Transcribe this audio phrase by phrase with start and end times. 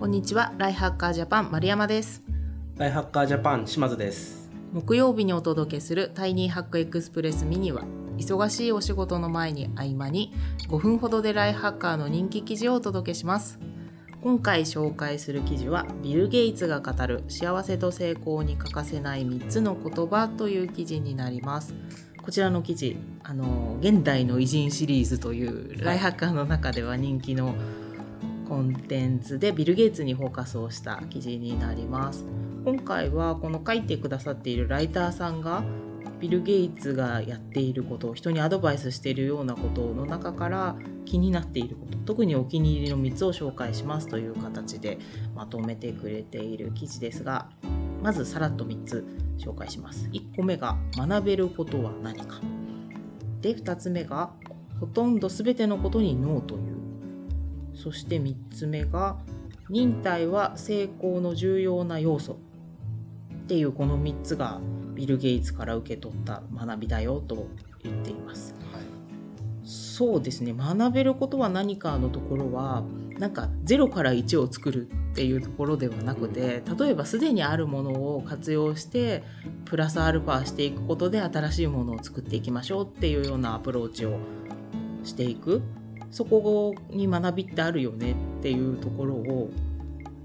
[0.00, 2.22] こんにちは、ライハッカージャパン丸山です。
[2.78, 4.50] ライハッカージャパン島津です。
[4.72, 7.82] 木曜日にお届けするタイニーハックエクスプレスミニは、
[8.16, 10.32] 忙しいお仕事の前に合間に
[10.70, 13.58] 5分ほどでライハッカーの人気記事をお届けします。
[14.22, 21.74] 今回紹介する記事は、ビル・ゲイツが語る幸せと成功に欠かせない3つの言葉という記事になります。
[22.22, 27.54] こちらの記事、あの、現代の偉人シリーズというライハッカーの中では人気の
[28.50, 32.24] コンテンツでビル・ゲイツにフォーカスをした記事になります。
[32.64, 35.62] 今回はこの書いてくださっているライターさんが
[36.18, 40.74] ビル・ゲイツがやっていること人にアドバイスしているようなことの中から
[41.06, 44.98] 気になっていること特にお気に入りの3つを紹介しますという形で
[45.34, 47.48] まとめてくれている記事ですが
[48.02, 49.06] まずさらっと3つ
[49.38, 50.08] 紹介します。
[50.12, 52.40] 1個目が学べることは何か。
[53.40, 54.32] で2つ目が
[54.80, 56.79] ほとんど全てのことにノーという。
[57.80, 59.16] そして3つ目が
[59.70, 62.36] 忍耐は成功の重要な要素
[63.44, 64.60] っていうこの3つが
[64.94, 67.46] ビル・ゲイツから受け取った学びだよと
[67.82, 68.54] 言っています。
[68.72, 68.82] はい
[69.62, 72.82] そうですね学べることは何かのところは
[73.18, 79.22] なんか0から1を作るっていうところではなくて例えばすでにあるものを活用して
[79.66, 84.18] プラスアルファしていくことで新しいものを作っていきましょうっていうようなアプローチを
[85.04, 85.62] していく
[86.10, 89.50] そこに学びってあるよねっていうところを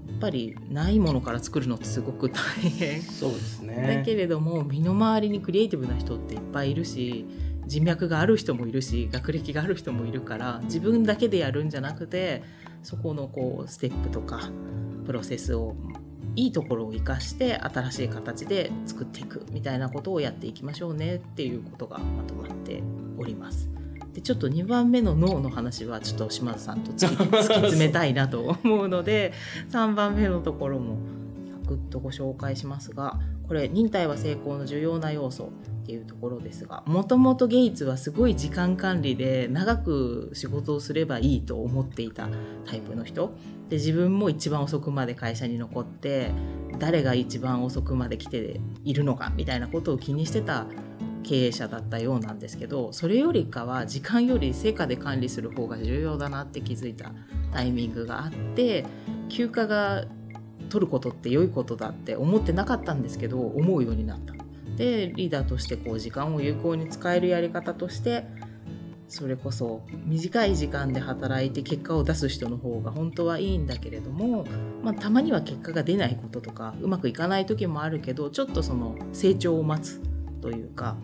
[0.08, 4.02] やっぱりないものから作るのってすごく大変そうですだね。
[4.04, 7.26] けれども身の回りにクリエイティブな人っていっぱいいるし
[7.66, 12.42] 人脈がある人もいるし学歴がある人もいるから自分だけでやるんじゃなくて
[12.82, 14.50] そこのこうステップとか
[15.04, 15.74] プロセスを
[16.36, 22.82] いいところを生かして新しい形で作っていくみたいなことをやっていきましょうねっていうことがまとまって
[23.18, 23.75] おります。
[24.16, 29.34] でちょっと2番目の脳の話はちょっと島津さんと 突き詰めたいなと思うので
[29.70, 30.96] 3番目のところも
[31.62, 42.30] サクッとご紹介しますがこれ忍耐は成功の重要な要素っていうところですがもともとゲイツはすごい時間管理で長く仕事をすればいいと思っていた
[42.64, 43.32] タイプの人。
[43.68, 46.30] で自分も一番遅くまで会社に残って
[46.78, 50.66] 誰が一番遅くまで来ているのかみたいなことを気にしてた
[51.26, 57.10] 経営者だったようなんですけどそれよりかは時間より成果で管理する方が重要だなって気づいた
[57.52, 58.86] タイミングがあって
[59.28, 60.04] 休暇が
[60.68, 64.34] 取ることって良いことだって思ってなかったんですけど思うようになった。
[64.76, 68.26] でリーダーとしてこう時間を有効に使えるやり方として
[69.08, 74.44] それこそ短い時間で働いて結果を出す人の方が本当はいいんだけれども、
[74.82, 80.96] まあ、たまには結果が出ないこととかうまくいかない時もあるけどちょっとその成長を待つというか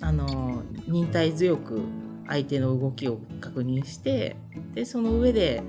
[0.00, 1.80] あの忍耐強く
[2.28, 4.36] 相手の動きを確認して
[4.74, 5.62] でその上で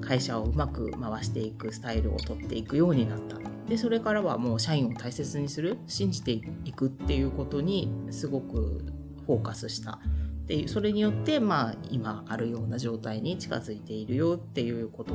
[0.00, 3.38] 会社をうまく回していくスタイルを取っていくようになった。
[3.68, 8.84] でそれからはもう社員を大切にする信じていくっていうことにすごく
[9.26, 10.00] フォーカスした。
[10.42, 15.14] っていうそれによってまあ今あるような状態に近づいているよっていうこと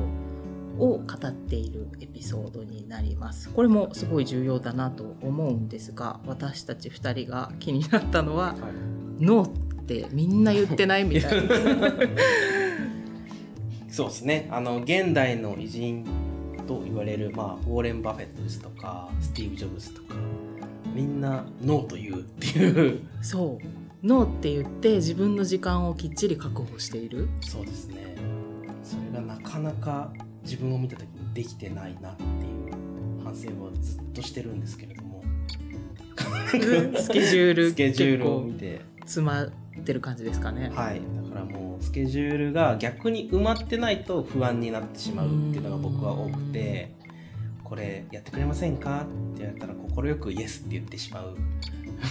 [0.78, 8.56] を語っているエピソードになりますこれもすごい重要だなと思うんですが私たち2人が気になったのははい
[9.24, 9.48] 「ノー」
[9.82, 11.92] ってみんな言ってないみたいな
[13.96, 14.46] そうですね。
[14.50, 16.04] あの現代の偉人
[16.66, 20.14] と言われるまあウォーレンバフェットですとかスティーブジョブズとか
[20.94, 23.00] みんなノーと言うっていう。
[23.22, 28.16] そうノーって言って自分の時間をきっちり確保しているそうですね。
[28.82, 30.12] それがなかなか
[30.46, 35.22] 自分を見た時にできてないなっていう反省をずっとしてるんですけれども。
[36.46, 38.80] スケジュール スケジュールを見て。
[39.00, 39.50] 詰まっ
[39.84, 40.70] てる感じですかね。
[40.74, 46.90] はい、だからもうスケジュールが逆に埋まってないと不安になってしまうっていうのが僕は多くて
[47.62, 51.36] 「これやってくれませんか?」って言われたら快く「イエス」って言ってしまう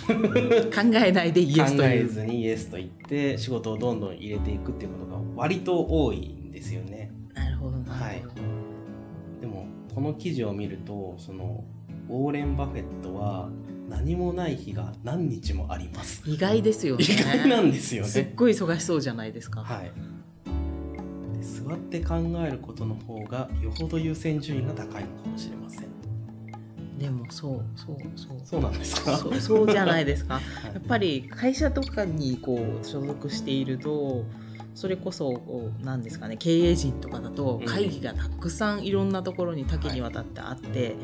[0.05, 2.09] 考えないでイエス考えという。
[2.09, 7.04] ずにイエスと言って仕事をどんどん入れていくっていうことが割と多いんですよね
[9.95, 11.63] この記事を見るとその
[12.09, 13.49] ウォーレン・バフェットは
[13.89, 17.05] 何もない日が何日もあります意外ですよね。
[17.05, 19.61] 意外なんですよねすっごい忙しそうじゃないですか。
[19.63, 19.91] はい、
[21.37, 22.15] で座って考
[22.45, 25.85] えることの方がよほど優先順位が高いのかもしれません
[26.99, 28.37] でもそうそうそう。
[28.43, 29.17] そうなんですか？
[29.17, 30.35] そうそうじゃないですか。
[30.61, 34.23] はいやっぱり会社とかにこう所属していると
[34.75, 37.65] それこそこうなんですかね経営陣とかだとうん。
[37.65, 40.95] 会議がたくさんいろんなところに多岐にわたってあって、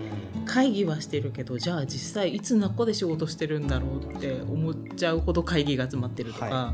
[0.46, 6.74] 会議はしてるけどじゃあ実際いつ何個で仕事してるんだろうって思っちゃうほど会議が集まってるとか、は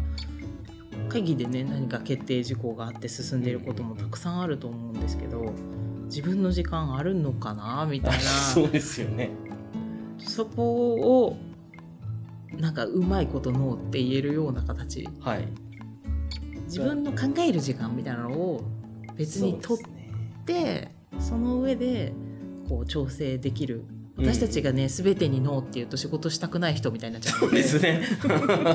[1.10, 5.54] 会議でね何か決定事項があって進んでいることもたくさんあると思うんですけど
[6.06, 8.20] 自分の時間あるのかなみたいな。
[8.24, 9.30] そうですよね。
[10.18, 11.38] そこを
[12.58, 15.48] なんかうまいことノーって言えるような形はい
[16.78, 18.62] 自分の考える時間みたいなのを
[19.16, 19.86] 別に取っ
[20.46, 20.90] て
[21.20, 22.14] その上で
[22.70, 23.84] こう調整できる。
[24.20, 27.40] 私たちがね、全てにノーって言うと仕事したくない人みたいになっちゃう。
[27.40, 28.02] そうですね。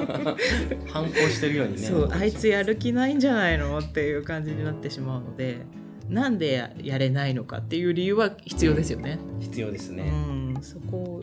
[0.86, 5.62] 反抗してるようにねそうあいつやる気ないんじゃないのっていう感じになってしまうので
[6.08, 9.18] なんでややれないのかっていう理由は必要ですよね。
[9.40, 11.22] 必要ですうね、ん、そこ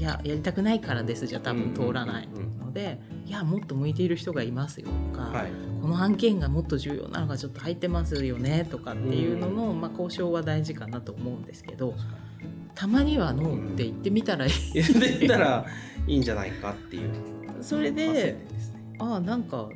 [0.00, 5.50] いややりたくないからですじゃ多分通らないうんうんうんので、いやもっと向いている人がいますよとか、はい。
[5.82, 11.94] この案件がもっと重要なのがちょっと入ってますよねとかっていうのの、まあ、交渉は大事かなと思うんですけど
[12.74, 15.66] たまにはノーって言ってみたらいい、言ってたら
[16.06, 17.10] いいんじゃないかっていう。
[17.60, 18.46] それでね。
[18.98, 19.68] ああなんか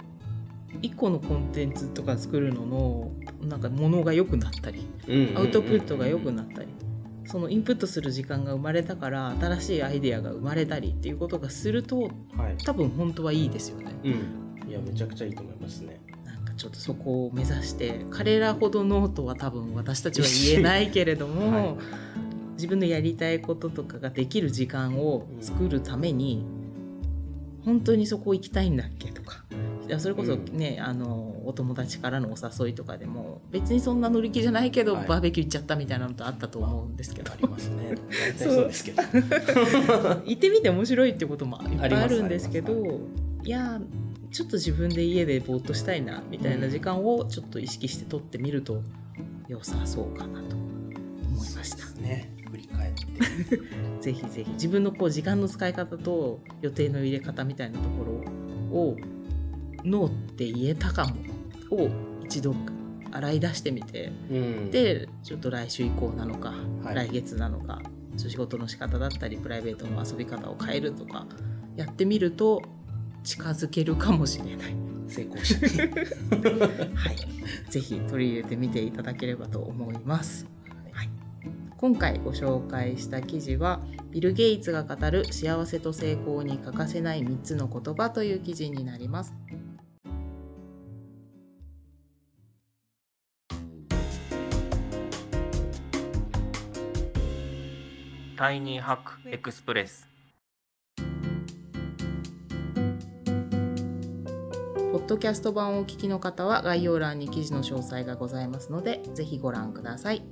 [0.83, 3.11] 1個のコンテンツとか作るのの
[3.43, 4.87] なんかものが良くなったり
[5.35, 6.69] アウトプットが良くなったり
[7.27, 12.57] そのインプットする時間が生まれたから新しいアイデアが生まれたりっていうことがするとはい。
[12.65, 13.93] 多分本当はいいですよね。
[14.05, 14.09] う
[14.67, 14.69] ん。
[14.69, 16.01] いやめちゃくちゃいいと思いますね。
[16.25, 21.77] なんかちょっとそこを目指して彼らほどノーとは多分私たちは言えないけれども、 はい。
[22.55, 26.45] 自分のやりたいこととかができる時間を作るために、
[27.65, 29.45] 本当にそこ行きたいんだっけとか
[29.99, 35.07] それこそね、あのお友達からのお誘いとかでも別にそんな乗り気じゃないけど、はい。
[35.07, 37.33] バーベキュー行っちゃったみたいなのとあったと思うんですけど。
[37.33, 37.97] ありますね。
[38.37, 38.65] そう。
[38.67, 39.03] ですけど。
[40.25, 43.01] 行ってみて面白いってこともいっぱいあるんですけど
[43.45, 43.49] い。
[43.49, 43.81] や
[44.31, 48.83] ちょっと自分で家でぼーっとしたいなみたいな時間をちょっと意識して取ってみると
[49.47, 52.01] 良さそうかなと思いました。
[52.01, 52.33] ね。
[52.51, 53.03] 振り返って。
[54.01, 54.51] ぜひぜひ。
[54.53, 58.05] 自分のこう時間の使い方と予定の入れ方みたいなとこ
[58.73, 58.97] ろを
[59.85, 61.15] ノーって言えたかも。
[61.71, 61.89] を
[62.25, 62.55] 一度
[63.11, 64.13] 洗い出してみて。
[64.31, 64.71] うん。
[64.71, 66.53] でちょっと来週以降なのか、
[66.83, 66.95] はい。
[66.95, 67.83] 来月なのか
[68.17, 71.27] 仕事の仕方だったりプライベートの遊び方を変えるとか
[71.77, 72.63] やってみると
[73.25, 74.85] 近づけるかもしれない。
[75.07, 76.59] 成功したね
[76.95, 80.47] はい、ぜひ取り入れてみていただければと思います。
[80.93, 81.11] はい、
[81.77, 83.81] 今回ご紹介した記事は
[84.11, 89.35] ビル・ゲイツが語る幸せと成功に欠かせない3つの言葉という記事になります。
[98.45, 100.07] タイニーハックエクスプレス
[100.99, 101.03] ポ
[104.99, 110.23] ッドキャスト版をお聞きの方は概要欄に記事の詳細がございますのでぜひご覧ください。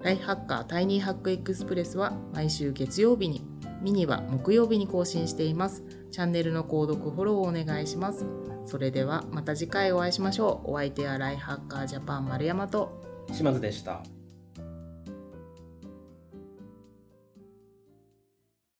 [0.00, 3.44] ライフハッカータイニーハックエクスプレスは毎週月曜日に
[3.82, 5.84] ミニは木曜日に更新しています。
[6.10, 8.24] チャンネルの購読フォローをお願いします。
[8.64, 10.70] それではまた次回お会いしましょう。
[10.70, 12.98] お相手はライフハッカージャパン丸山と
[13.30, 14.02] 島津でした